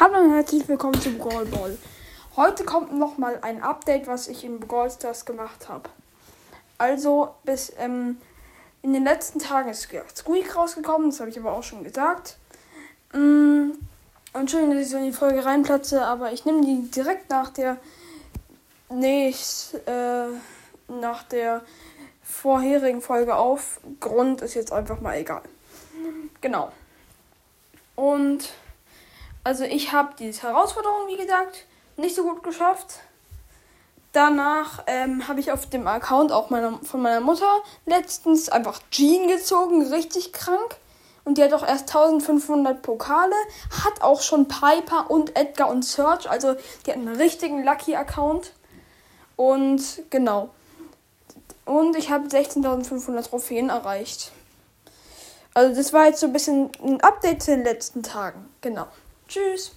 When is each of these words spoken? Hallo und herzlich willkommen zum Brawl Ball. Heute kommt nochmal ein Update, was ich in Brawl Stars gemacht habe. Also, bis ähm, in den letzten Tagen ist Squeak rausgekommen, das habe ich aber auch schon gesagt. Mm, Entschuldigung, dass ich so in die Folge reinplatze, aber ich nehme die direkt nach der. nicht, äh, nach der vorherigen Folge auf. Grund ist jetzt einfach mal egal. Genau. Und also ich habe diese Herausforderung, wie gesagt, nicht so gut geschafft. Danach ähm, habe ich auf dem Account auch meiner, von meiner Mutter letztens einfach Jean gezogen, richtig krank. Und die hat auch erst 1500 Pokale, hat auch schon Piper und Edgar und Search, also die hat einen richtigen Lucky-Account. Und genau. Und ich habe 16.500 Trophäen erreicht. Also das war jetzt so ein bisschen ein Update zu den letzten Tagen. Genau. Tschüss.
Hallo 0.00 0.20
und 0.20 0.32
herzlich 0.32 0.68
willkommen 0.68 1.00
zum 1.00 1.18
Brawl 1.18 1.44
Ball. 1.46 1.76
Heute 2.36 2.62
kommt 2.62 2.96
nochmal 2.96 3.40
ein 3.42 3.60
Update, 3.64 4.06
was 4.06 4.28
ich 4.28 4.44
in 4.44 4.60
Brawl 4.60 4.88
Stars 4.92 5.24
gemacht 5.24 5.68
habe. 5.68 5.90
Also, 6.78 7.34
bis 7.42 7.72
ähm, 7.78 8.18
in 8.82 8.92
den 8.92 9.02
letzten 9.02 9.40
Tagen 9.40 9.70
ist 9.70 9.88
Squeak 10.14 10.54
rausgekommen, 10.54 11.10
das 11.10 11.18
habe 11.18 11.30
ich 11.30 11.38
aber 11.40 11.50
auch 11.50 11.64
schon 11.64 11.82
gesagt. 11.82 12.36
Mm, 13.12 13.70
Entschuldigung, 14.34 14.76
dass 14.76 14.84
ich 14.84 14.90
so 14.90 14.98
in 14.98 15.06
die 15.06 15.12
Folge 15.12 15.44
reinplatze, 15.44 16.04
aber 16.04 16.30
ich 16.30 16.44
nehme 16.44 16.64
die 16.64 16.88
direkt 16.92 17.28
nach 17.28 17.50
der. 17.50 17.76
nicht, 18.90 19.74
äh, 19.88 20.28
nach 20.86 21.24
der 21.24 21.62
vorherigen 22.22 23.02
Folge 23.02 23.34
auf. 23.34 23.80
Grund 23.98 24.42
ist 24.42 24.54
jetzt 24.54 24.72
einfach 24.72 25.00
mal 25.00 25.16
egal. 25.16 25.42
Genau. 26.40 26.70
Und 27.96 28.52
also 29.48 29.64
ich 29.64 29.92
habe 29.92 30.10
diese 30.18 30.42
Herausforderung, 30.42 31.06
wie 31.06 31.16
gesagt, 31.16 31.64
nicht 31.96 32.14
so 32.14 32.22
gut 32.22 32.42
geschafft. 32.42 32.98
Danach 34.12 34.82
ähm, 34.86 35.26
habe 35.26 35.40
ich 35.40 35.50
auf 35.50 35.64
dem 35.64 35.86
Account 35.86 36.32
auch 36.32 36.50
meiner, 36.50 36.78
von 36.82 37.00
meiner 37.00 37.20
Mutter 37.20 37.62
letztens 37.86 38.50
einfach 38.50 38.82
Jean 38.90 39.26
gezogen, 39.26 39.86
richtig 39.86 40.34
krank. 40.34 40.76
Und 41.24 41.38
die 41.38 41.42
hat 41.42 41.54
auch 41.54 41.66
erst 41.66 41.88
1500 41.88 42.82
Pokale, 42.82 43.32
hat 43.70 44.02
auch 44.02 44.20
schon 44.20 44.48
Piper 44.48 45.10
und 45.10 45.34
Edgar 45.34 45.70
und 45.70 45.82
Search, 45.82 46.28
also 46.28 46.54
die 46.84 46.90
hat 46.90 46.98
einen 46.98 47.16
richtigen 47.16 47.64
Lucky-Account. 47.64 48.52
Und 49.36 50.02
genau. 50.10 50.50
Und 51.64 51.96
ich 51.96 52.10
habe 52.10 52.28
16.500 52.28 53.30
Trophäen 53.30 53.70
erreicht. 53.70 54.30
Also 55.54 55.74
das 55.74 55.94
war 55.94 56.04
jetzt 56.04 56.20
so 56.20 56.26
ein 56.26 56.34
bisschen 56.34 56.70
ein 56.84 57.00
Update 57.00 57.44
zu 57.44 57.52
den 57.52 57.64
letzten 57.64 58.02
Tagen. 58.02 58.50
Genau. 58.60 58.88
Tschüss. 59.28 59.76